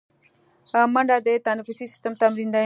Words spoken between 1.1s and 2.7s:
د تنفسي سیستم تمرین دی